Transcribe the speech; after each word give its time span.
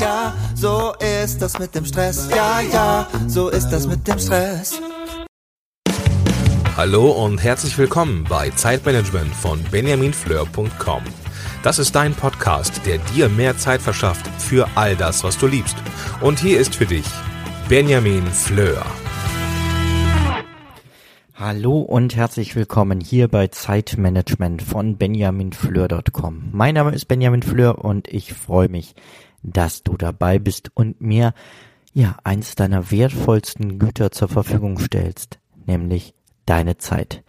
ja, 0.00 0.34
so 0.54 0.94
ist 1.24 1.40
das 1.40 1.58
mit 1.58 1.74
dem 1.74 1.84
Stress. 1.84 2.28
Ja, 2.30 2.60
ja, 2.60 3.08
so 3.26 3.48
ist 3.48 3.68
das 3.70 3.86
mit 3.86 4.06
dem 4.06 4.18
Stress. 4.18 4.80
Hallo 6.76 7.10
und 7.10 7.42
herzlich 7.42 7.78
willkommen 7.78 8.24
bei 8.28 8.50
Zeitmanagement 8.50 9.34
von 9.34 9.62
benjaminfleur.com. 9.70 11.02
Das 11.62 11.78
ist 11.78 11.94
dein 11.94 12.14
Podcast, 12.14 12.84
der 12.84 12.98
dir 12.98 13.28
mehr 13.28 13.56
Zeit 13.56 13.80
verschafft 13.80 14.26
für 14.38 14.68
all 14.74 14.94
das, 14.94 15.24
was 15.24 15.38
du 15.38 15.46
liebst. 15.46 15.76
Und 16.20 16.38
hier 16.38 16.60
ist 16.60 16.74
für 16.74 16.86
dich 16.86 17.06
Benjamin 17.68 18.26
Fleur. 18.26 18.84
Hallo 21.34 21.80
und 21.80 22.14
herzlich 22.16 22.56
willkommen 22.56 23.00
hier 23.00 23.28
bei 23.28 23.48
Zeitmanagement 23.48 24.62
von 24.62 24.96
benjaminfleur.com. 24.96 26.50
Mein 26.52 26.74
Name 26.74 26.94
ist 26.94 27.06
Benjamin 27.06 27.42
Fleur 27.42 27.84
und 27.84 28.08
ich 28.08 28.32
freue 28.32 28.68
mich, 28.68 28.94
dass 29.46 29.82
du 29.82 29.96
dabei 29.96 30.38
bist 30.38 30.70
und 30.74 31.00
mir 31.00 31.32
ja 31.92 32.16
eins 32.24 32.56
deiner 32.56 32.90
wertvollsten 32.90 33.78
Güter 33.78 34.10
zur 34.10 34.28
Verfügung 34.28 34.78
stellst, 34.78 35.38
nämlich 35.66 36.14
deine 36.44 36.76
Zeit. 36.76 37.24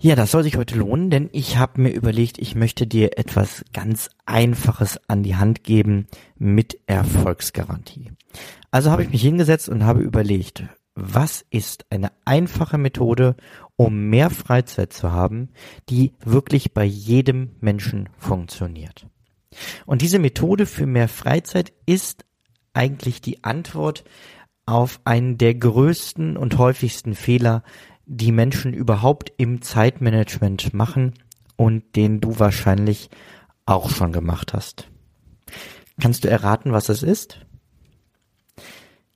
Ja, 0.00 0.14
das 0.14 0.30
soll 0.30 0.44
sich 0.44 0.56
heute 0.56 0.78
lohnen, 0.78 1.10
denn 1.10 1.28
ich 1.32 1.56
habe 1.56 1.80
mir 1.80 1.90
überlegt, 1.90 2.38
ich 2.38 2.54
möchte 2.54 2.86
dir 2.86 3.18
etwas 3.18 3.64
ganz 3.72 4.10
Einfaches 4.26 5.00
an 5.08 5.24
die 5.24 5.34
Hand 5.36 5.64
geben 5.64 6.06
mit 6.36 6.78
Erfolgsgarantie. 6.86 8.12
Also 8.70 8.92
habe 8.92 9.02
ich 9.02 9.10
mich 9.10 9.22
hingesetzt 9.22 9.68
und 9.68 9.84
habe 9.84 10.00
überlegt, 10.00 10.64
was 10.94 11.44
ist 11.50 11.86
eine 11.90 12.12
einfache 12.24 12.78
Methode, 12.78 13.36
um 13.76 14.08
mehr 14.08 14.30
Freizeit 14.30 14.92
zu 14.92 15.12
haben, 15.12 15.50
die 15.88 16.12
wirklich 16.24 16.74
bei 16.74 16.84
jedem 16.84 17.56
Menschen 17.60 18.08
funktioniert. 18.18 19.06
Und 19.86 20.02
diese 20.02 20.18
Methode 20.18 20.66
für 20.66 20.86
mehr 20.86 21.08
Freizeit 21.08 21.72
ist 21.86 22.24
eigentlich 22.74 23.20
die 23.20 23.44
Antwort 23.44 24.04
auf 24.66 25.00
einen 25.04 25.38
der 25.38 25.54
größten 25.54 26.36
und 26.36 26.58
häufigsten 26.58 27.14
Fehler, 27.14 27.62
die 28.04 28.32
Menschen 28.32 28.74
überhaupt 28.74 29.32
im 29.38 29.62
Zeitmanagement 29.62 30.74
machen 30.74 31.14
und 31.56 31.96
den 31.96 32.20
du 32.20 32.38
wahrscheinlich 32.38 33.10
auch 33.66 33.90
schon 33.90 34.12
gemacht 34.12 34.52
hast. 34.52 34.88
Kannst 36.00 36.24
du 36.24 36.28
erraten, 36.28 36.72
was 36.72 36.88
es 36.88 37.02
ist? 37.02 37.40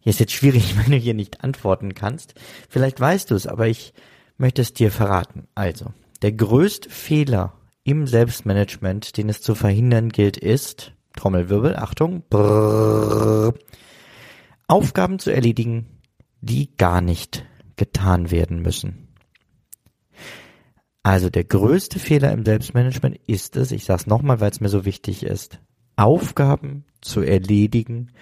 Hier 0.01 0.11
ist 0.11 0.21
jetzt 0.21 0.33
schwierig, 0.33 0.77
wenn 0.79 0.91
du 0.91 0.97
hier 0.97 1.15
nicht 1.15 1.45
antworten 1.45 1.95
kannst. 1.95 2.35
Vielleicht 2.69 3.01
weißt 3.01 3.31
du 3.31 3.35
es, 3.35 3.47
aber 3.47 3.69
ich 3.69 3.95
möchte 4.37 4.63
es 4.63 4.73
dir 4.73 4.91
verraten. 4.91 5.47
Also, 5.55 5.93
der 6.23 6.33
größte 6.33 6.91
Fehler 6.91 7.55
im 7.85 8.07
Selbstmanagement, 8.07 9.17
den 9.17 9.29
es 9.29 9.41
zu 9.43 9.55
verhindern 9.55 10.11
gilt, 10.11 10.37
ist, 10.37 10.93
Trommelwirbel, 11.17 11.77
Achtung, 11.77 12.23
brrr, 12.29 13.55
Aufgaben 14.69 15.19
zu 15.19 15.31
erledigen, 15.31 16.01
die 16.41 16.75
gar 16.77 17.01
nicht 17.01 17.45
getan 17.77 18.31
werden 18.31 18.63
müssen. 18.63 19.09
Also 21.03 21.31
der 21.31 21.45
größte 21.45 21.99
Fehler 21.99 22.33
im 22.33 22.45
Selbstmanagement 22.45 23.19
ist 23.27 23.57
es, 23.57 23.73
ich 23.73 23.85
sage 23.85 24.03
es 24.03 24.07
nochmal, 24.07 24.41
weil 24.41 24.51
es 24.51 24.61
mir 24.61 24.69
so 24.69 24.85
wichtig 24.85 25.25
ist, 25.25 25.61
Aufgaben 25.97 26.85
zu 27.01 27.23
erledigen, 27.23 28.13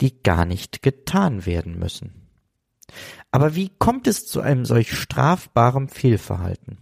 die 0.00 0.22
gar 0.22 0.44
nicht 0.44 0.82
getan 0.82 1.46
werden 1.46 1.78
müssen. 1.78 2.28
Aber 3.30 3.54
wie 3.56 3.70
kommt 3.78 4.06
es 4.06 4.26
zu 4.26 4.40
einem 4.40 4.64
solch 4.64 4.94
strafbaren 4.94 5.88
Fehlverhalten? 5.88 6.78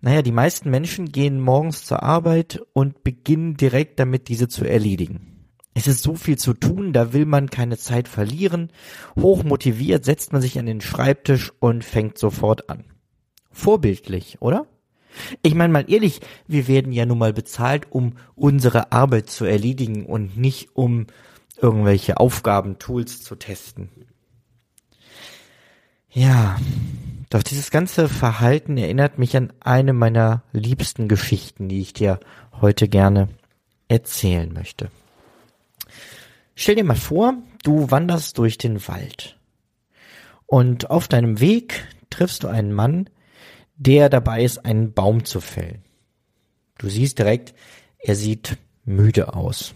Naja, 0.00 0.22
die 0.22 0.32
meisten 0.32 0.70
Menschen 0.70 1.10
gehen 1.10 1.40
morgens 1.40 1.84
zur 1.84 2.02
Arbeit 2.02 2.62
und 2.72 3.02
beginnen 3.02 3.56
direkt 3.56 3.98
damit, 3.98 4.28
diese 4.28 4.48
zu 4.48 4.64
erledigen. 4.64 5.36
Es 5.74 5.86
ist 5.86 6.02
so 6.02 6.14
viel 6.14 6.38
zu 6.38 6.54
tun, 6.54 6.92
da 6.92 7.12
will 7.12 7.26
man 7.26 7.50
keine 7.50 7.76
Zeit 7.76 8.08
verlieren. 8.08 8.70
Hoch 9.14 9.44
motiviert 9.44 10.04
setzt 10.04 10.32
man 10.32 10.40
sich 10.40 10.58
an 10.58 10.66
den 10.66 10.80
Schreibtisch 10.80 11.52
und 11.60 11.84
fängt 11.84 12.16
sofort 12.16 12.70
an. 12.70 12.84
Vorbildlich, 13.50 14.40
oder? 14.40 14.66
Ich 15.42 15.54
meine 15.54 15.72
mal 15.72 15.90
ehrlich, 15.90 16.20
wir 16.46 16.68
werden 16.68 16.92
ja 16.92 17.04
nun 17.06 17.18
mal 17.18 17.32
bezahlt, 17.32 17.86
um 17.90 18.14
unsere 18.34 18.92
Arbeit 18.92 19.28
zu 19.30 19.44
erledigen 19.44 20.06
und 20.06 20.36
nicht 20.36 20.74
um 20.74 21.06
irgendwelche 21.60 22.18
Aufgaben, 22.18 22.78
Tools 22.78 23.22
zu 23.22 23.36
testen. 23.36 23.90
Ja, 26.10 26.58
doch 27.30 27.42
dieses 27.42 27.70
ganze 27.70 28.08
Verhalten 28.08 28.76
erinnert 28.76 29.18
mich 29.18 29.36
an 29.36 29.52
eine 29.60 29.92
meiner 29.92 30.42
liebsten 30.52 31.08
Geschichten, 31.08 31.68
die 31.68 31.80
ich 31.80 31.92
dir 31.92 32.20
heute 32.60 32.88
gerne 32.88 33.28
erzählen 33.88 34.52
möchte. 34.52 34.90
Stell 36.54 36.76
dir 36.76 36.84
mal 36.84 36.96
vor, 36.96 37.34
du 37.64 37.90
wanderst 37.90 38.38
durch 38.38 38.58
den 38.58 38.86
Wald. 38.88 39.38
Und 40.46 40.90
auf 40.90 41.08
deinem 41.08 41.40
Weg 41.40 41.86
triffst 42.10 42.44
du 42.44 42.48
einen 42.48 42.72
Mann, 42.72 43.10
der 43.76 44.08
dabei 44.08 44.42
ist, 44.42 44.64
einen 44.64 44.92
Baum 44.92 45.24
zu 45.24 45.40
fällen. 45.40 45.82
Du 46.78 46.88
siehst 46.88 47.18
direkt, 47.18 47.54
er 47.98 48.14
sieht 48.14 48.56
müde 48.84 49.34
aus. 49.34 49.74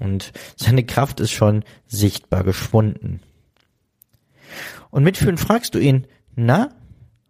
Und 0.00 0.32
seine 0.56 0.84
Kraft 0.84 1.20
ist 1.20 1.32
schon 1.32 1.64
sichtbar 1.86 2.44
geschwunden. 2.44 3.20
Und 4.90 5.04
mitfühlend 5.04 5.40
fragst 5.40 5.74
du 5.74 5.78
ihn, 5.78 6.06
na, 6.36 6.70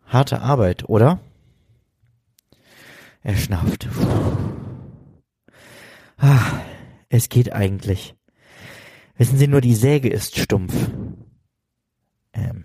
harte 0.05 0.41
Arbeit, 0.41 0.89
oder? 0.89 1.21
Er 3.23 3.37
schnauft. 3.37 3.89
Ah, 6.19 6.61
es 7.09 7.29
geht 7.29 7.53
eigentlich. 7.53 8.15
Wissen 9.17 9.39
Sie 9.39 9.49
nur, 9.49 9.61
die 9.61 9.75
Säge 9.75 10.09
ist 10.09 10.39
stumpf. 10.39 10.75
Ähm, 12.33 12.65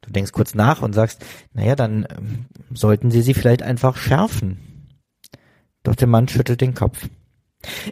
du 0.00 0.10
denkst 0.10 0.32
kurz 0.32 0.54
nach 0.54 0.82
und 0.82 0.92
sagst, 0.92 1.24
naja, 1.52 1.76
dann 1.76 2.06
ähm, 2.10 2.46
sollten 2.70 3.10
Sie 3.10 3.22
sie 3.22 3.34
vielleicht 3.34 3.62
einfach 3.62 3.96
schärfen. 3.96 4.58
Doch 5.82 5.94
der 5.94 6.08
Mann 6.08 6.28
schüttelt 6.28 6.60
den 6.60 6.74
Kopf. 6.74 7.08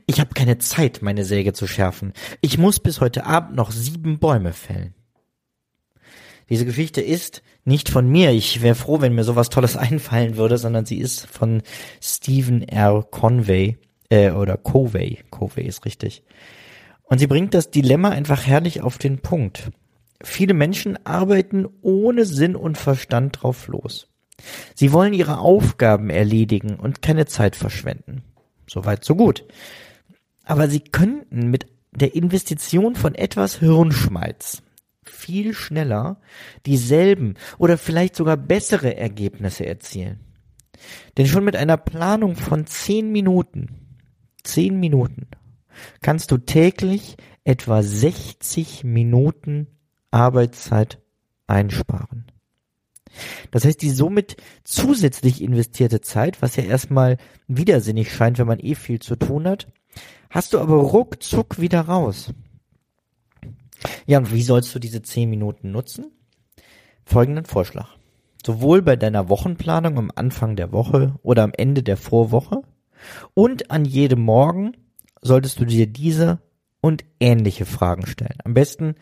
Ich 0.06 0.20
habe 0.20 0.34
keine 0.34 0.58
Zeit, 0.58 1.02
meine 1.02 1.24
Säge 1.24 1.52
zu 1.52 1.66
schärfen. 1.66 2.12
Ich 2.40 2.58
muss 2.58 2.80
bis 2.80 3.00
heute 3.00 3.26
Abend 3.26 3.54
noch 3.56 3.70
sieben 3.70 4.18
Bäume 4.18 4.52
fällen. 4.52 4.94
Diese 6.48 6.64
Geschichte 6.64 7.00
ist 7.00 7.42
nicht 7.64 7.88
von 7.88 8.08
mir. 8.08 8.30
Ich 8.30 8.62
wäre 8.62 8.74
froh, 8.74 9.00
wenn 9.00 9.14
mir 9.14 9.24
sowas 9.24 9.48
Tolles 9.48 9.76
einfallen 9.76 10.36
würde, 10.36 10.58
sondern 10.58 10.86
sie 10.86 10.98
ist 10.98 11.26
von 11.26 11.62
Stephen 12.00 12.62
R. 12.62 13.04
Conway 13.10 13.78
äh, 14.10 14.30
oder 14.30 14.56
Covey. 14.56 15.18
Covey 15.30 15.64
ist 15.64 15.84
richtig. 15.84 16.22
Und 17.02 17.18
sie 17.18 17.26
bringt 17.26 17.54
das 17.54 17.70
Dilemma 17.70 18.10
einfach 18.10 18.46
herrlich 18.46 18.82
auf 18.82 18.98
den 18.98 19.18
Punkt. 19.18 19.70
Viele 20.22 20.54
Menschen 20.54 21.04
arbeiten 21.04 21.66
ohne 21.82 22.24
Sinn 22.24 22.56
und 22.56 22.78
Verstand 22.78 23.42
drauf 23.42 23.68
los. 23.68 24.08
Sie 24.74 24.92
wollen 24.92 25.14
ihre 25.14 25.38
Aufgaben 25.38 26.10
erledigen 26.10 26.76
und 26.76 27.02
keine 27.02 27.26
Zeit 27.26 27.56
verschwenden. 27.56 28.22
Soweit, 28.68 29.04
so 29.04 29.14
gut. 29.14 29.44
Aber 30.44 30.68
sie 30.68 30.80
könnten 30.80 31.50
mit 31.50 31.66
der 31.92 32.14
Investition 32.14 32.94
von 32.94 33.14
etwas 33.14 33.58
Hirnschmalz 33.58 34.62
viel 35.10 35.54
schneller 35.54 36.20
dieselben 36.66 37.34
oder 37.58 37.78
vielleicht 37.78 38.16
sogar 38.16 38.36
bessere 38.36 38.96
Ergebnisse 38.96 39.66
erzielen. 39.66 40.20
Denn 41.16 41.26
schon 41.26 41.44
mit 41.44 41.56
einer 41.56 41.76
Planung 41.76 42.36
von 42.36 42.66
zehn 42.66 43.10
Minuten, 43.10 43.98
zehn 44.42 44.78
Minuten 44.78 45.28
kannst 46.02 46.30
du 46.30 46.38
täglich 46.38 47.16
etwa 47.44 47.82
60 47.82 48.84
Minuten 48.84 49.66
Arbeitszeit 50.10 51.00
einsparen. 51.46 52.26
Das 53.50 53.64
heißt, 53.64 53.80
die 53.80 53.90
somit 53.90 54.36
zusätzlich 54.64 55.42
investierte 55.42 56.00
Zeit, 56.00 56.42
was 56.42 56.56
ja 56.56 56.64
erstmal 56.64 57.16
widersinnig 57.46 58.12
scheint, 58.12 58.38
wenn 58.38 58.46
man 58.46 58.60
eh 58.60 58.74
viel 58.74 58.98
zu 58.98 59.16
tun 59.16 59.46
hat, 59.46 59.68
hast 60.30 60.52
du 60.52 60.58
aber 60.58 60.76
ruckzuck 60.76 61.60
wieder 61.60 61.82
raus. 61.82 62.30
Ja, 64.06 64.18
und 64.18 64.32
wie 64.32 64.42
sollst 64.42 64.74
du 64.74 64.78
diese 64.78 65.02
10 65.02 65.28
Minuten 65.28 65.72
nutzen? 65.72 66.12
Folgenden 67.04 67.44
Vorschlag. 67.44 67.88
Sowohl 68.44 68.82
bei 68.82 68.96
deiner 68.96 69.28
Wochenplanung 69.28 69.98
am 69.98 70.12
Anfang 70.14 70.56
der 70.56 70.72
Woche 70.72 71.14
oder 71.22 71.42
am 71.42 71.52
Ende 71.56 71.82
der 71.82 71.96
Vorwoche 71.96 72.62
und 73.34 73.70
an 73.70 73.84
jedem 73.84 74.20
Morgen 74.20 74.72
solltest 75.20 75.60
du 75.60 75.64
dir 75.64 75.86
diese 75.86 76.40
und 76.80 77.04
ähnliche 77.20 77.66
Fragen 77.66 78.06
stellen. 78.06 78.38
Am 78.44 78.54
besten 78.54 78.94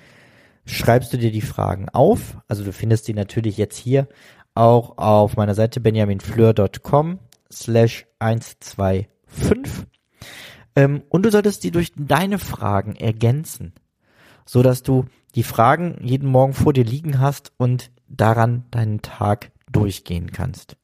schreibst 0.67 1.12
du 1.12 1.19
dir 1.19 1.31
die 1.31 1.43
Fragen 1.43 1.88
auf. 1.91 2.38
Also 2.49 2.65
du 2.65 2.73
findest 2.73 3.09
die 3.09 3.15
natürlich 3.15 3.59
jetzt 3.59 3.77
hier 3.77 4.09
auch 4.55 4.99
auf 4.99 5.37
meiner 5.37 5.55
Seite 5.55 5.81
benjaminfleur.com 5.81 7.19
slash 7.53 8.06
125. 8.19 9.09
Ähm, 10.77 11.03
und 11.09 11.25
du 11.25 11.31
solltest 11.31 11.65
die 11.65 11.70
durch 11.70 11.93
deine 11.97 12.38
Fragen 12.38 12.97
ergänzen, 12.97 13.73
so 14.44 14.62
dass 14.62 14.82
du 14.82 15.06
die 15.35 15.43
Fragen 15.43 15.96
jeden 16.02 16.29
Morgen 16.29 16.55
vor 16.55 16.73
dir 16.73 16.85
liegen 16.85 17.19
hast 17.19 17.52
und 17.56 17.91
daran 18.08 18.64
deinen 18.70 19.02
Tag 19.02 19.50
durchgehen 19.70 20.31
kannst. 20.32 20.76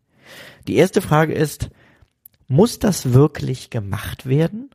Die 0.67 0.77
erste 0.77 1.01
Frage 1.01 1.35
ist, 1.35 1.71
muss 2.49 2.79
das 2.79 3.12
wirklich 3.12 3.71
gemacht 3.71 4.27
werden? 4.27 4.71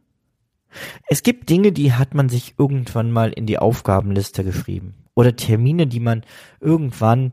Es 1.08 1.24
gibt 1.24 1.50
Dinge, 1.50 1.72
die 1.72 1.94
hat 1.94 2.14
man 2.14 2.30
sich 2.30 2.56
irgendwann 2.58 3.12
mal 3.12 3.32
in 3.32 3.46
die 3.46 3.60
Aufgabenliste 3.60 4.44
geschrieben. 4.44 4.96
Oder 5.14 5.36
Termine, 5.36 5.88
die 5.88 6.00
man 6.00 6.24
irgendwann 6.60 7.32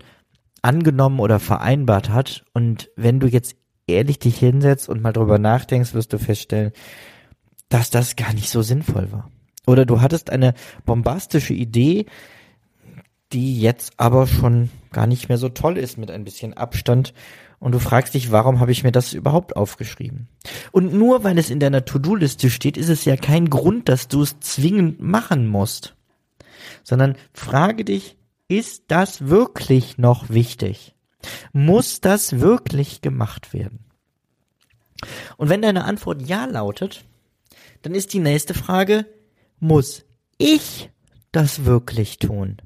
angenommen 0.63 1.19
oder 1.19 1.41
vereinbart 1.41 2.11
hat. 2.11 2.45
Und 2.55 2.91
wenn 2.97 3.21
du 3.21 3.27
jetzt 3.27 3.57
ehrlich 3.87 4.19
dich 4.19 4.39
hinsetzt 4.39 4.89
und 4.89 5.03
mal 5.03 5.13
drüber 5.13 5.39
nachdenkst, 5.39 5.95
wirst 5.95 6.13
du 6.13 6.19
feststellen, 6.19 6.73
dass 7.69 7.91
das 7.91 8.17
gar 8.17 8.33
nicht 8.33 8.51
so 8.51 8.63
sinnvoll 8.63 9.11
war. 9.11 9.31
Oder 9.67 9.87
du 9.87 10.01
hattest 10.01 10.31
eine 10.31 10.55
bombastische 10.85 11.55
Idee, 11.55 12.07
die 13.33 13.61
jetzt 13.61 13.95
aber 13.97 14.27
schon 14.27 14.71
gar 14.93 15.07
nicht 15.07 15.29
mehr 15.29 15.39
so 15.39 15.49
toll 15.49 15.79
ist 15.79 15.97
mit 15.97 16.11
ein 16.11 16.25
bisschen 16.25 16.55
Abstand 16.55 17.15
und 17.63 17.73
du 17.73 17.79
fragst 17.79 18.15
dich, 18.15 18.33
warum 18.33 18.59
habe 18.59 18.73
ich 18.73 18.83
mir 18.83 18.91
das 18.91 19.13
überhaupt 19.13 19.57
aufgeschrieben? 19.57 20.27
Und 20.73 20.93
nur 20.93 21.23
weil 21.23 21.39
es 21.39 21.49
in 21.49 21.61
deiner 21.61 21.85
To-Do-Liste 21.85 22.51
steht, 22.51 22.77
ist 22.77 22.89
es 22.89 23.05
ja 23.05 23.17
kein 23.17 23.51
Grund, 23.51 23.89
dass 23.89 24.09
du 24.09 24.23
es 24.23 24.41
zwingend 24.41 25.01
machen 25.01 25.47
musst. 25.47 25.95
Sondern 26.83 27.15
frage 27.33 27.85
dich, 27.85 28.17
ist 28.49 28.85
das 28.89 29.29
wirklich 29.29 29.97
noch 29.97 30.29
wichtig? 30.29 30.97
Muss 31.53 32.01
das 32.01 32.41
wirklich 32.41 33.01
gemacht 33.01 33.55
werden? 33.55 33.85
Und 35.37 35.49
wenn 35.49 35.63
deine 35.63 35.85
Antwort 35.85 36.23
ja 36.23 36.47
lautet, 36.47 37.05
dann 37.83 37.95
ist 37.95 38.13
die 38.13 38.19
nächste 38.19 38.55
Frage, 38.55 39.07
muss 39.63 40.05
ich 40.39 40.91
das 41.31 41.65
wirklich 41.65 42.19
tun? 42.19 42.59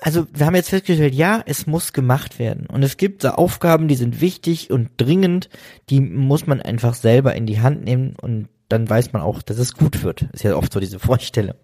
also 0.00 0.26
wir 0.32 0.46
haben 0.46 0.54
jetzt 0.54 0.70
festgestellt, 0.70 1.14
ja, 1.14 1.42
es 1.44 1.66
muss 1.66 1.92
gemacht 1.92 2.38
werden. 2.38 2.66
Und 2.66 2.82
es 2.82 2.96
gibt 2.96 3.22
so 3.22 3.28
Aufgaben, 3.28 3.86
die 3.86 3.96
sind 3.96 4.20
wichtig 4.20 4.70
und 4.70 4.90
dringend, 4.96 5.50
die 5.90 6.00
muss 6.00 6.46
man 6.46 6.60
einfach 6.62 6.94
selber 6.94 7.34
in 7.34 7.46
die 7.46 7.60
Hand 7.60 7.84
nehmen 7.84 8.16
und 8.20 8.48
dann 8.68 8.88
weiß 8.88 9.12
man 9.12 9.22
auch, 9.22 9.42
dass 9.42 9.58
es 9.58 9.74
gut 9.74 10.02
wird. 10.02 10.22
Ist 10.32 10.44
ja 10.44 10.56
oft 10.56 10.72
so 10.72 10.80
diese 10.80 10.98
Vorstellung. 10.98 11.56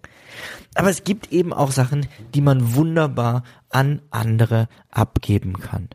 Aber 0.75 0.89
es 0.89 1.03
gibt 1.03 1.31
eben 1.31 1.53
auch 1.53 1.71
Sachen, 1.71 2.05
die 2.35 2.41
man 2.41 2.75
wunderbar 2.75 3.43
an 3.69 4.01
andere 4.11 4.67
abgeben 4.91 5.53
kann. 5.53 5.89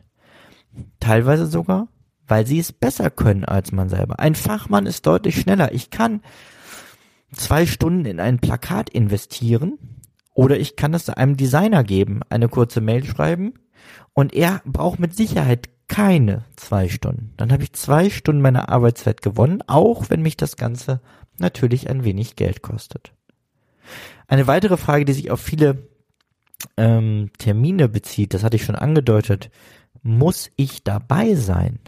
Teilweise 0.99 1.45
sogar, 1.45 1.87
weil 2.27 2.45
sie 2.45 2.59
es 2.59 2.73
besser 2.73 3.09
können 3.09 3.45
als 3.45 3.71
man 3.71 3.89
selber. 3.89 4.19
Ein 4.19 4.35
Fachmann 4.35 4.85
ist 4.85 5.05
deutlich 5.05 5.39
schneller. 5.39 5.71
Ich 5.71 5.91
kann 5.91 6.21
zwei 7.33 7.65
Stunden 7.65 8.05
in 8.05 8.19
ein 8.19 8.39
Plakat 8.39 8.89
investieren 8.89 9.77
oder 10.33 10.59
ich 10.59 10.75
kann 10.75 10.93
es 10.93 11.09
einem 11.09 11.37
Designer 11.37 11.83
geben, 11.83 12.21
eine 12.29 12.49
kurze 12.49 12.81
Mail 12.81 13.03
schreiben 13.03 13.53
und 14.13 14.33
er 14.33 14.61
braucht 14.65 14.99
mit 14.99 15.15
Sicherheit 15.15 15.69
keine 15.87 16.45
zwei 16.55 16.89
Stunden. 16.89 17.33
Dann 17.37 17.51
habe 17.51 17.63
ich 17.63 17.73
zwei 17.73 18.09
Stunden 18.09 18.41
meiner 18.41 18.69
Arbeitszeit 18.69 19.21
gewonnen, 19.21 19.61
auch 19.67 20.09
wenn 20.09 20.21
mich 20.21 20.37
das 20.37 20.55
Ganze 20.55 21.01
natürlich 21.37 21.89
ein 21.89 22.03
wenig 22.03 22.35
Geld 22.35 22.61
kostet. 22.61 23.13
Eine 24.27 24.47
weitere 24.47 24.77
Frage, 24.77 25.05
die 25.05 25.13
sich 25.13 25.29
auf 25.29 25.41
viele 25.41 25.89
ähm, 26.77 27.31
Termine 27.37 27.89
bezieht, 27.89 28.33
das 28.33 28.43
hatte 28.43 28.55
ich 28.55 28.63
schon 28.63 28.75
angedeutet, 28.75 29.51
muss 30.01 30.49
ich 30.55 30.83
dabei 30.83 31.35
sein? 31.35 31.79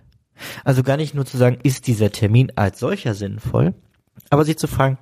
Also 0.63 0.83
gar 0.83 0.97
nicht 0.97 1.15
nur 1.15 1.25
zu 1.25 1.37
sagen, 1.37 1.57
ist 1.63 1.87
dieser 1.87 2.11
Termin 2.11 2.51
als 2.55 2.79
solcher 2.79 3.13
sinnvoll, 3.13 3.73
aber 4.29 4.45
sich 4.45 4.57
zu 4.57 4.67
fragen, 4.67 4.97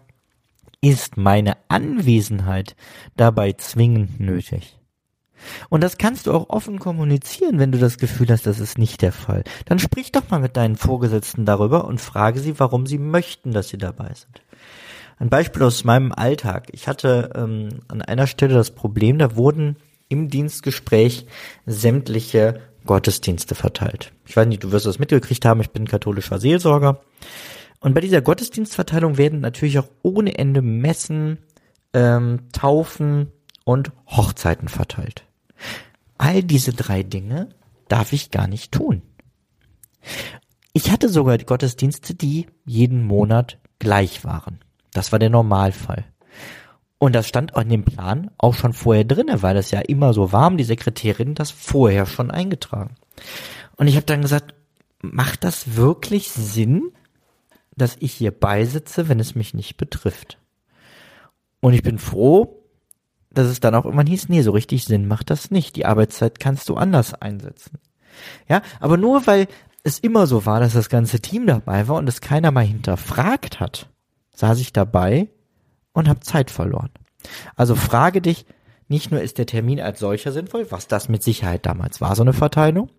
ist 0.84 1.16
meine 1.16 1.56
Anwesenheit 1.70 2.76
dabei 3.16 3.54
zwingend 3.54 4.20
nötig? 4.20 4.78
Und 5.70 5.82
das 5.82 5.98
kannst 5.98 6.28
du 6.28 6.34
auch 6.34 6.50
offen 6.50 6.78
kommunizieren, 6.78 7.58
wenn 7.58 7.72
du 7.72 7.78
das 7.78 7.98
Gefühl 7.98 8.28
hast, 8.30 8.46
das 8.46 8.60
ist 8.60 8.78
nicht 8.78 9.02
der 9.02 9.14
Fall. 9.14 9.46
Dann 9.66 9.80
sprich 9.80 10.12
doch 10.12 10.30
mal 10.30 10.40
mit 10.40 10.58
deinen 10.58 10.76
Vorgesetzten 10.76 11.46
darüber 11.46 11.86
und 11.86 12.02
frage 12.02 12.40
sie, 12.42 12.60
warum 12.60 12.86
sie 12.86 12.98
möchten, 12.98 13.54
dass 13.54 13.70
sie 13.70 13.78
dabei 13.78 14.12
sind. 14.14 14.42
Ein 15.20 15.30
Beispiel 15.30 15.64
aus 15.64 15.86
meinem 15.86 16.12
Alltag. 16.12 16.68
Ich 16.74 16.90
hatte 16.90 17.30
ähm, 17.34 17.70
an 17.88 18.02
einer 18.02 18.28
Stelle 18.28 18.54
das 18.54 18.72
Problem, 18.72 19.20
da 19.20 19.38
wurden 19.38 19.78
im 20.10 20.30
Dienstgespräch 20.30 21.28
sämtliche 21.66 22.60
Gottesdienste 22.86 23.56
verteilt. 23.56 24.12
Ich 24.26 24.36
weiß 24.36 24.48
nicht, 24.48 24.64
du 24.64 24.74
wirst 24.74 24.86
das 24.86 25.00
mitgekriegt 25.00 25.46
haben, 25.46 25.62
ich 25.62 25.72
bin 25.72 25.88
katholischer 25.88 26.40
Seelsorger. 26.40 27.00
Und 27.84 27.94
bei 27.94 28.00
dieser 28.00 28.22
Gottesdienstverteilung 28.22 29.18
werden 29.18 29.42
natürlich 29.42 29.78
auch 29.78 29.90
ohne 30.04 30.38
Ende 30.38 30.62
Messen, 30.62 31.40
ähm, 31.92 32.48
Taufen 32.54 33.30
und 33.66 33.92
Hochzeiten 34.08 34.70
verteilt. 34.70 35.26
All 36.18 36.44
diese 36.44 36.72
drei 36.72 37.04
Dinge 37.04 37.50
darf 37.90 38.14
ich 38.14 38.32
gar 38.32 38.48
nicht 38.48 38.72
tun. 38.72 39.02
Ich 40.72 40.92
hatte 40.92 41.10
sogar 41.10 41.38
die 41.38 41.46
Gottesdienste, 41.46 42.16
die 42.16 42.48
jeden 42.64 43.04
Monat 43.04 43.60
gleich 43.80 44.24
waren. 44.24 44.60
Das 44.94 45.12
war 45.12 45.20
der 45.20 45.30
Normalfall. 45.30 46.06
Und 47.00 47.14
das 47.14 47.28
stand 47.28 47.52
in 47.58 47.68
dem 47.68 47.84
Plan 47.84 48.32
auch 48.38 48.54
schon 48.54 48.72
vorher 48.72 49.04
drinne, 49.04 49.42
weil 49.42 49.56
das 49.56 49.72
ja 49.72 49.82
immer 49.82 50.14
so 50.14 50.32
war, 50.32 50.50
die 50.56 50.64
Sekretärin 50.64 51.36
das 51.36 51.52
vorher 51.52 52.06
schon 52.06 52.32
eingetragen. 52.32 52.96
Und 53.76 53.88
ich 53.88 53.98
habe 53.98 54.06
dann 54.06 54.22
gesagt, 54.22 54.56
macht 55.02 55.44
das 55.44 55.76
wirklich 55.76 56.32
Sinn, 56.32 56.94
dass 57.76 57.98
ich 58.00 58.14
hier 58.14 58.32
beisitze, 58.32 59.10
wenn 59.10 59.20
es 59.20 59.36
mich 59.36 59.54
nicht 59.54 59.78
betrifft. 59.78 60.38
Und 61.60 61.74
ich 61.74 61.84
bin 61.84 61.98
froh, 61.98 62.64
dass 63.32 63.48
es 63.48 63.60
dann 63.60 63.74
auch 63.76 63.86
irgendwann 63.86 64.08
hieß, 64.08 64.30
nee, 64.30 64.42
so 64.42 64.52
richtig 64.52 64.86
Sinn 64.86 65.08
macht 65.08 65.30
das 65.30 65.50
nicht. 65.50 65.76
Die 65.76 65.86
Arbeitszeit 65.86 66.40
kannst 66.40 66.70
du 66.70 66.76
anders 66.76 67.14
einsetzen. 67.14 67.80
Ja, 68.48 68.62
aber 68.80 68.98
nur 68.98 69.26
weil 69.26 69.48
es 69.84 70.00
immer 70.00 70.28
so 70.28 70.46
war, 70.46 70.60
dass 70.60 70.74
das 70.74 70.90
ganze 70.90 71.20
Team 71.20 71.48
dabei 71.48 71.88
war 71.88 71.96
und 71.96 72.08
es 72.08 72.22
keiner 72.22 72.52
mal 72.52 72.66
hinterfragt 72.66 73.60
hat, 73.60 73.90
saß 74.36 74.60
ich 74.60 74.72
dabei 74.72 75.30
und 75.94 76.08
habe 76.08 76.22
Zeit 76.22 76.52
verloren. 76.52 76.90
Also 77.56 77.76
frage 77.76 78.22
dich, 78.22 78.46
nicht 78.88 79.12
nur 79.12 79.22
ist 79.22 79.38
der 79.38 79.46
Termin 79.46 79.82
als 79.82 80.00
solcher 80.00 80.32
sinnvoll, 80.32 80.68
was 80.70 80.88
das 80.88 81.10
mit 81.10 81.24
Sicherheit 81.24 81.66
damals 81.66 82.02
war, 82.02 82.16
so 82.16 82.22
eine 82.22 82.34
Verteilung, 82.34 82.90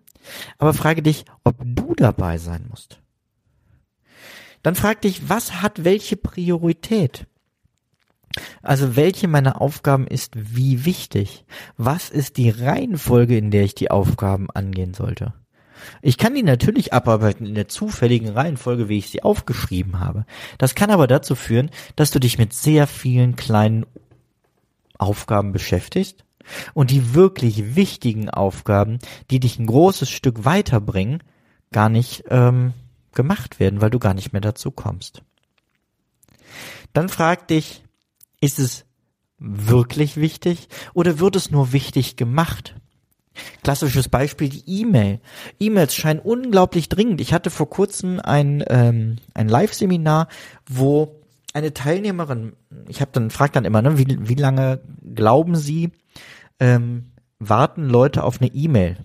aber 0.57 0.73
frage 0.73 1.01
dich, 1.01 1.25
ob 1.43 1.55
du 1.63 1.93
dabei 1.95 2.37
sein 2.37 2.65
musst. 2.69 2.99
Dann 4.65 4.73
frag 4.73 5.01
dich, 5.01 5.29
was 5.29 5.61
hat 5.61 5.83
welche 5.83 6.17
Priorität? 6.17 7.27
Also 8.63 8.95
welche 8.95 9.27
meiner 9.27 9.61
Aufgaben 9.61 10.07
ist 10.07 10.33
wie 10.35 10.85
wichtig? 10.85 11.45
Was 11.77 12.09
ist 12.09 12.37
die 12.37 12.49
Reihenfolge, 12.49 13.37
in 13.37 13.51
der 13.51 13.63
ich 13.63 13.75
die 13.75 13.91
Aufgaben 13.91 14.49
angehen 14.49 14.95
sollte? 14.95 15.35
Ich 16.01 16.17
kann 16.17 16.33
die 16.33 16.41
natürlich 16.41 16.93
abarbeiten 16.93 17.45
in 17.45 17.53
der 17.53 17.67
zufälligen 17.67 18.29
Reihenfolge, 18.29 18.89
wie 18.89 18.97
ich 18.97 19.11
sie 19.11 19.21
aufgeschrieben 19.21 19.99
habe. 19.99 20.25
Das 20.57 20.73
kann 20.73 20.89
aber 20.89 21.05
dazu 21.05 21.35
führen, 21.35 21.69
dass 21.95 22.09
du 22.09 22.19
dich 22.19 22.39
mit 22.39 22.51
sehr 22.51 22.87
vielen 22.87 23.35
kleinen 23.35 23.85
Aufgaben 24.97 25.51
beschäftigst 25.51 26.25
und 26.73 26.89
die 26.89 27.13
wirklich 27.13 27.75
wichtigen 27.75 28.31
Aufgaben, 28.31 28.97
die 29.29 29.39
dich 29.39 29.59
ein 29.59 29.67
großes 29.67 30.09
Stück 30.09 30.43
weiterbringen, 30.43 31.21
gar 31.71 31.89
nicht 31.89 32.23
ähm, 32.31 32.73
gemacht 33.15 33.59
werden, 33.59 33.81
weil 33.81 33.89
du 33.89 33.99
gar 33.99 34.13
nicht 34.13 34.33
mehr 34.33 34.41
dazu 34.41 34.71
kommst. 34.71 35.23
Dann 36.93 37.09
frag 37.09 37.47
dich, 37.47 37.83
ist 38.39 38.59
es 38.59 38.85
wirklich 39.37 40.17
wichtig 40.17 40.69
oder 40.93 41.19
wird 41.19 41.35
es 41.35 41.51
nur 41.51 41.73
wichtig 41.73 42.15
gemacht? 42.15 42.75
Klassisches 43.63 44.07
Beispiel 44.07 44.49
die 44.49 44.63
E-Mail. 44.65 45.19
E-Mails 45.59 45.93
scheinen 45.93 46.19
unglaublich 46.19 46.87
dringend. 46.87 47.19
Ich 47.19 47.33
hatte 47.33 47.49
vor 47.49 47.69
kurzem 47.69 48.19
ein, 48.21 48.63
ähm, 48.67 49.17
ein 49.33 49.49
Live-Seminar, 49.49 50.29
wo 50.69 51.21
eine 51.53 51.73
Teilnehmerin, 51.73 52.53
ich 52.87 53.01
habe 53.01 53.11
dann 53.13 53.29
fragt 53.29 53.55
dann 53.55 53.65
immer, 53.65 53.81
ne, 53.81 53.97
wie, 53.97 54.05
wie 54.29 54.35
lange 54.35 54.81
glauben 55.13 55.55
Sie, 55.55 55.91
ähm, 56.59 57.11
warten 57.39 57.89
Leute 57.89 58.23
auf 58.23 58.41
eine 58.41 58.53
E-Mail? 58.53 58.97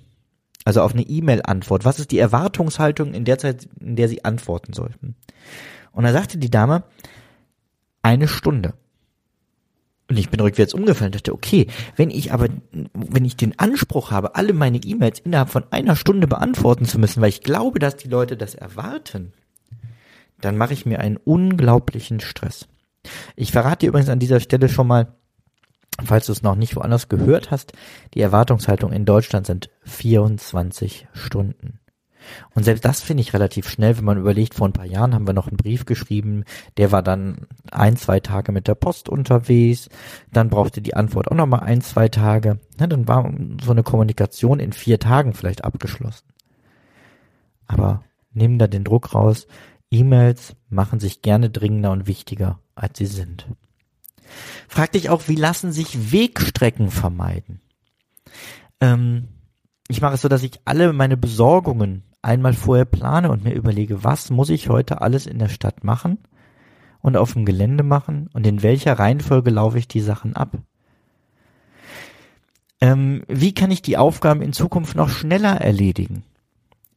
Also 0.70 0.82
auf 0.82 0.94
eine 0.94 1.02
E-Mail-Antwort. 1.02 1.84
Was 1.84 1.98
ist 1.98 2.12
die 2.12 2.20
Erwartungshaltung 2.20 3.12
in 3.12 3.24
der 3.24 3.38
Zeit, 3.38 3.68
in 3.80 3.96
der 3.96 4.08
sie 4.08 4.24
antworten 4.24 4.72
sollten? 4.72 5.16
Und 5.90 6.04
da 6.04 6.12
sagte 6.12 6.38
die 6.38 6.48
Dame, 6.48 6.84
eine 8.02 8.28
Stunde. 8.28 8.74
Und 10.08 10.16
ich 10.16 10.30
bin 10.30 10.38
rückwärts 10.38 10.72
umgefallen 10.72 11.10
dachte, 11.10 11.34
okay, 11.34 11.66
wenn 11.96 12.10
ich 12.10 12.32
aber, 12.32 12.46
wenn 12.94 13.24
ich 13.24 13.34
den 13.34 13.58
Anspruch 13.58 14.12
habe, 14.12 14.36
alle 14.36 14.52
meine 14.52 14.76
E-Mails 14.76 15.18
innerhalb 15.18 15.50
von 15.50 15.64
einer 15.72 15.96
Stunde 15.96 16.28
beantworten 16.28 16.84
zu 16.84 17.00
müssen, 17.00 17.20
weil 17.20 17.30
ich 17.30 17.42
glaube, 17.42 17.80
dass 17.80 17.96
die 17.96 18.08
Leute 18.08 18.36
das 18.36 18.54
erwarten, 18.54 19.32
dann 20.40 20.56
mache 20.56 20.74
ich 20.74 20.86
mir 20.86 21.00
einen 21.00 21.16
unglaublichen 21.16 22.20
Stress. 22.20 22.68
Ich 23.34 23.50
verrate 23.50 23.78
dir 23.80 23.88
übrigens 23.88 24.08
an 24.08 24.20
dieser 24.20 24.38
Stelle 24.38 24.68
schon 24.68 24.86
mal, 24.86 25.16
falls 26.06 26.26
du 26.26 26.32
es 26.32 26.42
noch 26.42 26.56
nicht 26.56 26.76
woanders 26.76 27.08
gehört 27.08 27.50
hast, 27.50 27.72
die 28.14 28.20
Erwartungshaltung 28.20 28.92
in 28.92 29.04
Deutschland 29.04 29.46
sind 29.46 29.70
24 29.82 31.08
Stunden. 31.12 31.80
Und 32.54 32.64
selbst 32.64 32.84
das 32.84 33.00
finde 33.00 33.22
ich 33.22 33.32
relativ 33.32 33.68
schnell, 33.68 33.96
wenn 33.96 34.04
man 34.04 34.18
überlegt, 34.18 34.54
vor 34.54 34.68
ein 34.68 34.72
paar 34.72 34.86
Jahren 34.86 35.14
haben 35.14 35.26
wir 35.26 35.34
noch 35.34 35.48
einen 35.48 35.56
Brief 35.56 35.84
geschrieben, 35.84 36.44
der 36.76 36.92
war 36.92 37.02
dann 37.02 37.46
ein, 37.70 37.96
zwei 37.96 38.20
Tage 38.20 38.52
mit 38.52 38.68
der 38.68 38.74
Post 38.74 39.08
unterwegs, 39.08 39.88
dann 40.32 40.50
brauchte 40.50 40.82
die 40.82 40.94
Antwort 40.94 41.30
auch 41.30 41.36
nochmal 41.36 41.60
ein, 41.60 41.80
zwei 41.80 42.08
Tage, 42.08 42.58
ja, 42.78 42.86
dann 42.86 43.08
war 43.08 43.32
so 43.62 43.70
eine 43.70 43.82
Kommunikation 43.82 44.60
in 44.60 44.72
vier 44.72 44.98
Tagen 44.98 45.34
vielleicht 45.34 45.64
abgeschlossen. 45.64 46.26
Aber 47.66 48.04
nimm 48.32 48.58
da 48.58 48.66
den 48.66 48.84
Druck 48.84 49.14
raus, 49.14 49.46
E-Mails 49.90 50.54
machen 50.68 51.00
sich 51.00 51.22
gerne 51.22 51.50
dringender 51.50 51.90
und 51.90 52.06
wichtiger, 52.06 52.60
als 52.74 52.98
sie 52.98 53.06
sind. 53.06 53.46
Frag 54.68 54.92
dich 54.92 55.10
auch, 55.10 55.28
wie 55.28 55.34
lassen 55.34 55.72
sich 55.72 56.12
Wegstrecken 56.12 56.90
vermeiden? 56.90 57.60
Ähm, 58.80 59.28
ich 59.88 60.00
mache 60.00 60.14
es 60.14 60.20
so, 60.20 60.28
dass 60.28 60.42
ich 60.42 60.60
alle 60.64 60.92
meine 60.92 61.16
Besorgungen 61.16 62.04
einmal 62.22 62.52
vorher 62.52 62.84
plane 62.84 63.30
und 63.30 63.44
mir 63.44 63.54
überlege, 63.54 64.04
was 64.04 64.30
muss 64.30 64.50
ich 64.50 64.68
heute 64.68 65.00
alles 65.00 65.26
in 65.26 65.38
der 65.38 65.48
Stadt 65.48 65.84
machen 65.84 66.18
und 67.00 67.16
auf 67.16 67.32
dem 67.32 67.44
Gelände 67.44 67.82
machen 67.82 68.28
und 68.32 68.46
in 68.46 68.62
welcher 68.62 68.98
Reihenfolge 68.98 69.50
laufe 69.50 69.78
ich 69.78 69.88
die 69.88 70.00
Sachen 70.00 70.36
ab. 70.36 70.58
Ähm, 72.80 73.24
wie 73.28 73.52
kann 73.52 73.70
ich 73.70 73.82
die 73.82 73.96
Aufgaben 73.96 74.42
in 74.42 74.52
Zukunft 74.52 74.96
noch 74.96 75.08
schneller 75.08 75.60
erledigen? 75.60 76.24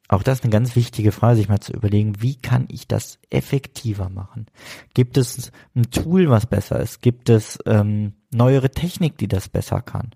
Auch 0.09 0.21
das 0.21 0.39
ist 0.39 0.43
eine 0.43 0.51
ganz 0.51 0.75
wichtige 0.75 1.11
Frage, 1.11 1.37
sich 1.37 1.49
mal 1.49 1.61
zu 1.61 1.73
überlegen, 1.73 2.21
wie 2.21 2.35
kann 2.35 2.65
ich 2.69 2.87
das 2.87 3.19
effektiver 3.29 4.09
machen? 4.09 4.47
Gibt 4.93 5.17
es 5.17 5.51
ein 5.75 5.89
Tool, 5.91 6.29
was 6.29 6.45
besser 6.45 6.79
ist? 6.79 7.01
Gibt 7.01 7.29
es 7.29 7.57
ähm, 7.65 8.13
neuere 8.31 8.69
Technik, 8.69 9.17
die 9.17 9.27
das 9.27 9.47
besser 9.47 9.81
kann? 9.81 10.11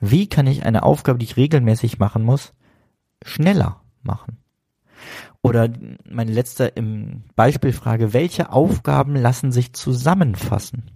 Wie 0.00 0.28
kann 0.28 0.46
ich 0.46 0.64
eine 0.64 0.82
Aufgabe, 0.82 1.18
die 1.18 1.24
ich 1.24 1.36
regelmäßig 1.36 1.98
machen 1.98 2.22
muss, 2.22 2.52
schneller 3.24 3.80
machen? 4.02 4.36
Oder 5.42 5.70
meine 6.08 6.30
letzte 6.30 6.66
im 6.66 7.24
Beispielfrage, 7.34 8.12
welche 8.12 8.52
Aufgaben 8.52 9.16
lassen 9.16 9.50
sich 9.50 9.72
zusammenfassen? 9.72 10.90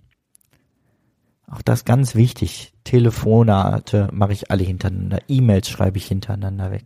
Auch 1.48 1.62
das 1.62 1.84
ganz 1.84 2.14
wichtig. 2.14 2.72
Telefonate 2.84 4.08
mache 4.12 4.32
ich 4.32 4.50
alle 4.50 4.64
hintereinander. 4.64 5.20
E-Mails 5.28 5.68
schreibe 5.68 5.98
ich 5.98 6.06
hintereinander 6.06 6.70
weg. 6.70 6.84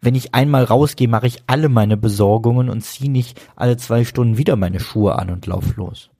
Wenn 0.00 0.14
ich 0.14 0.34
einmal 0.34 0.64
rausgehe, 0.64 1.08
mache 1.08 1.26
ich 1.26 1.42
alle 1.46 1.68
meine 1.68 1.96
Besorgungen 1.96 2.70
und 2.70 2.82
ziehe 2.82 3.10
nicht 3.10 3.40
alle 3.56 3.76
zwei 3.76 4.04
Stunden 4.04 4.38
wieder 4.38 4.56
meine 4.56 4.80
Schuhe 4.80 5.18
an 5.18 5.30
und 5.30 5.46
lauf 5.46 5.76
los. 5.76 6.10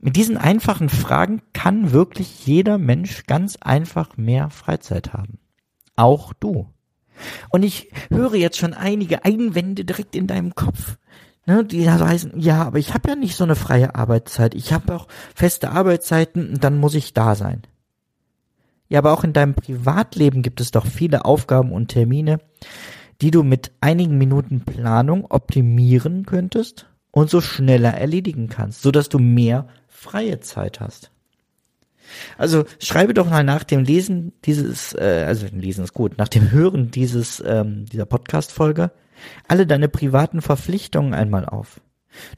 Mit 0.00 0.16
diesen 0.16 0.36
einfachen 0.36 0.88
Fragen 0.88 1.42
kann 1.52 1.92
wirklich 1.92 2.46
jeder 2.46 2.78
Mensch 2.78 3.24
ganz 3.26 3.56
einfach 3.56 4.16
mehr 4.16 4.50
Freizeit 4.50 5.12
haben. 5.12 5.38
Auch 5.96 6.32
du. 6.34 6.68
Und 7.48 7.64
ich 7.64 7.90
höre 8.10 8.36
jetzt 8.36 8.58
schon 8.58 8.74
einige 8.74 9.24
Einwände 9.24 9.84
direkt 9.84 10.14
in 10.14 10.28
deinem 10.28 10.54
Kopf. 10.54 10.98
Ne, 11.46 11.64
die 11.64 11.90
heißen, 11.90 12.38
ja, 12.38 12.62
aber 12.62 12.78
ich 12.78 12.92
habe 12.92 13.08
ja 13.08 13.16
nicht 13.16 13.34
so 13.34 13.42
eine 13.42 13.56
freie 13.56 13.94
Arbeitszeit. 13.94 14.54
Ich 14.54 14.72
habe 14.72 14.94
auch 14.94 15.08
feste 15.34 15.70
Arbeitszeiten 15.70 16.50
und 16.50 16.62
dann 16.62 16.78
muss 16.78 16.94
ich 16.94 17.14
da 17.14 17.34
sein. 17.34 17.62
Ja, 18.88 18.98
aber 19.00 19.12
auch 19.12 19.24
in 19.24 19.32
deinem 19.32 19.54
Privatleben 19.54 20.42
gibt 20.42 20.60
es 20.60 20.70
doch 20.70 20.86
viele 20.86 21.24
Aufgaben 21.24 21.72
und 21.72 21.88
Termine, 21.88 22.38
die 23.20 23.30
du 23.30 23.42
mit 23.42 23.72
einigen 23.80 24.16
Minuten 24.16 24.60
Planung 24.60 25.26
optimieren 25.30 26.24
könntest 26.24 26.86
und 27.10 27.28
so 27.28 27.40
schneller 27.40 27.94
erledigen 27.94 28.48
kannst, 28.48 28.82
so 28.82 28.90
dass 28.90 29.08
du 29.08 29.18
mehr 29.18 29.66
freie 29.88 30.40
Zeit 30.40 30.80
hast. 30.80 31.10
Also 32.38 32.64
schreibe 32.78 33.12
doch 33.12 33.28
mal 33.28 33.44
nach 33.44 33.64
dem 33.64 33.84
Lesen 33.84 34.32
dieses, 34.44 34.94
äh, 34.94 35.24
also 35.26 35.46
Lesen 35.52 35.84
ist 35.84 35.92
gut, 35.92 36.16
nach 36.16 36.28
dem 36.28 36.50
Hören 36.50 36.90
dieses 36.90 37.42
ähm, 37.46 37.84
dieser 37.86 38.06
Podcast-Folge 38.06 38.92
alle 39.46 39.66
deine 39.66 39.88
privaten 39.88 40.40
Verpflichtungen 40.40 41.12
einmal 41.12 41.44
auf. 41.44 41.80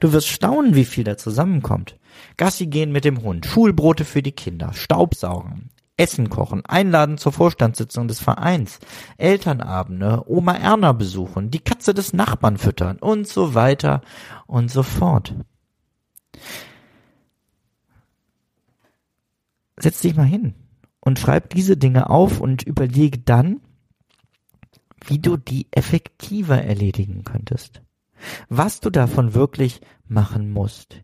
Du 0.01 0.13
wirst 0.13 0.29
staunen, 0.29 0.75
wie 0.75 0.85
viel 0.85 1.05
da 1.05 1.17
zusammenkommt. 1.17 1.97
Gassi 2.37 2.67
gehen 2.67 2.91
mit 2.91 3.05
dem 3.05 3.23
Hund, 3.23 3.47
Schulbrote 3.47 4.05
für 4.05 4.23
die 4.23 4.33
Kinder, 4.33 4.73
Staubsaugen, 4.73 5.71
Essen 6.01 6.31
kochen, 6.31 6.65
einladen 6.65 7.19
zur 7.19 7.33
Vorstandssitzung 7.33 8.09
des 8.09 8.21
Vereins, 8.21 8.79
Elternabende, 9.19 10.25
Oma 10.27 10.55
Erna 10.55 10.93
besuchen, 10.93 11.51
die 11.51 11.59
Katze 11.59 11.93
des 11.93 12.15
Nachbarn 12.15 12.57
füttern 12.57 12.97
und 12.97 13.29
so 13.29 13.55
weiter 13.55 14.01
und 14.47 14.71
so 14.71 14.83
fort. 14.83 15.35
Setz 19.79 20.01
dich 20.01 20.17
mal 20.17 20.25
hin 20.25 20.55
und 21.01 21.19
schreib 21.19 21.51
diese 21.51 21.77
Dinge 21.77 22.09
auf 22.09 22.41
und 22.41 22.63
überlege 22.63 23.19
dann, 23.19 23.61
wie 25.05 25.19
du 25.19 25.37
die 25.37 25.67
effektiver 25.71 26.63
erledigen 26.63 27.25
könntest. 27.25 27.83
Was 28.49 28.81
du 28.81 28.89
davon 28.89 29.35
wirklich 29.35 29.83
machen 30.09 30.51
musst. 30.51 31.03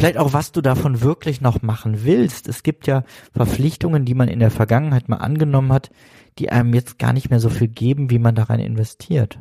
Vielleicht 0.00 0.16
auch, 0.16 0.32
was 0.32 0.50
du 0.50 0.62
davon 0.62 1.02
wirklich 1.02 1.42
noch 1.42 1.60
machen 1.60 2.04
willst. 2.04 2.48
Es 2.48 2.62
gibt 2.62 2.86
ja 2.86 3.04
Verpflichtungen, 3.34 4.06
die 4.06 4.14
man 4.14 4.28
in 4.28 4.38
der 4.38 4.50
Vergangenheit 4.50 5.10
mal 5.10 5.18
angenommen 5.18 5.74
hat, 5.74 5.90
die 6.38 6.48
einem 6.48 6.72
jetzt 6.72 6.98
gar 6.98 7.12
nicht 7.12 7.28
mehr 7.28 7.38
so 7.38 7.50
viel 7.50 7.68
geben, 7.68 8.08
wie 8.08 8.18
man 8.18 8.34
daran 8.34 8.60
investiert. 8.60 9.38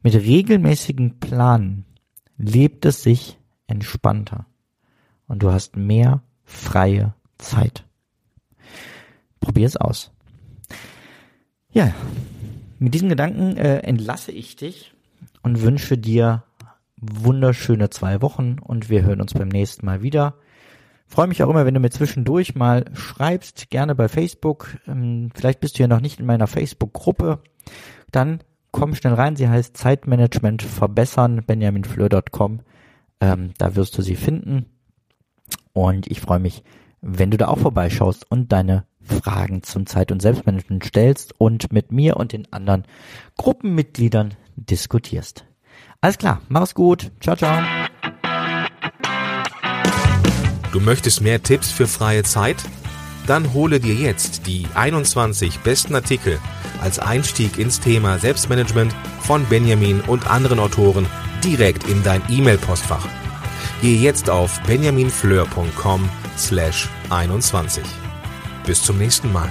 Mit 0.00 0.14
regelmäßigen 0.14 1.18
Planen 1.18 1.86
lebt 2.38 2.84
es 2.84 3.02
sich 3.02 3.36
entspannter 3.66 4.46
und 5.26 5.42
du 5.42 5.50
hast 5.50 5.74
mehr 5.74 6.22
freie 6.44 7.12
Zeit. 7.36 7.84
Probier 9.40 9.66
es 9.66 9.76
aus. 9.76 10.12
Ja, 11.72 11.92
mit 12.78 12.94
diesen 12.94 13.08
Gedanken 13.08 13.56
äh, 13.56 13.78
entlasse 13.78 14.30
ich 14.30 14.54
dich 14.54 14.94
und 15.42 15.62
wünsche 15.62 15.98
dir 15.98 16.44
wunderschöne 17.00 17.90
zwei 17.90 18.22
Wochen 18.22 18.56
und 18.60 18.88
wir 18.88 19.02
hören 19.02 19.20
uns 19.20 19.34
beim 19.34 19.48
nächsten 19.48 19.86
Mal 19.86 20.02
wieder. 20.02 20.34
Freue 21.06 21.28
mich 21.28 21.42
auch 21.42 21.50
immer, 21.50 21.64
wenn 21.64 21.74
du 21.74 21.80
mir 21.80 21.90
zwischendurch 21.90 22.54
mal 22.54 22.84
schreibst, 22.94 23.70
gerne 23.70 23.94
bei 23.94 24.08
Facebook. 24.08 24.76
Ähm, 24.86 25.30
vielleicht 25.34 25.60
bist 25.60 25.78
du 25.78 25.82
ja 25.82 25.88
noch 25.88 26.00
nicht 26.00 26.18
in 26.18 26.26
meiner 26.26 26.46
Facebook-Gruppe. 26.46 27.40
Dann 28.10 28.40
komm 28.72 28.94
schnell 28.94 29.14
rein. 29.14 29.36
Sie 29.36 29.48
heißt 29.48 29.76
Zeitmanagement 29.76 30.62
verbessern, 30.62 31.42
benjaminfleur.com. 31.46 32.60
Ähm, 33.20 33.50
da 33.58 33.76
wirst 33.76 33.96
du 33.96 34.02
sie 34.02 34.16
finden. 34.16 34.66
Und 35.72 36.10
ich 36.10 36.20
freue 36.20 36.40
mich, 36.40 36.64
wenn 37.00 37.30
du 37.30 37.36
da 37.36 37.48
auch 37.48 37.58
vorbeischaust 37.58 38.28
und 38.30 38.50
deine 38.50 38.86
Fragen 39.00 39.62
zum 39.62 39.86
Zeit- 39.86 40.10
und 40.10 40.20
Selbstmanagement 40.20 40.84
stellst 40.84 41.38
und 41.38 41.72
mit 41.72 41.92
mir 41.92 42.16
und 42.16 42.32
den 42.32 42.52
anderen 42.52 42.84
Gruppenmitgliedern 43.36 44.34
diskutierst. 44.56 45.46
Alles 46.00 46.18
klar, 46.18 46.40
mach's 46.48 46.74
gut. 46.74 47.10
Ciao, 47.20 47.36
ciao. 47.36 47.62
Du 50.72 50.80
möchtest 50.80 51.22
mehr 51.22 51.42
Tipps 51.42 51.70
für 51.70 51.86
freie 51.86 52.22
Zeit? 52.22 52.56
Dann 53.26 53.52
hole 53.54 53.80
dir 53.80 53.94
jetzt 53.94 54.46
die 54.46 54.66
21 54.74 55.60
besten 55.60 55.94
Artikel 55.94 56.38
als 56.80 56.98
Einstieg 56.98 57.58
ins 57.58 57.80
Thema 57.80 58.18
Selbstmanagement 58.18 58.94
von 59.20 59.44
Benjamin 59.46 60.00
und 60.02 60.30
anderen 60.30 60.58
Autoren 60.58 61.06
direkt 61.42 61.88
in 61.88 62.02
dein 62.02 62.22
E-Mail-Postfach. 62.28 63.06
Gehe 63.80 63.98
jetzt 63.98 64.30
auf 64.30 64.60
benjaminfleur.com 64.62 66.08
slash 66.36 66.88
21. 67.10 67.84
Bis 68.64 68.82
zum 68.82 68.98
nächsten 68.98 69.32
Mal. 69.32 69.50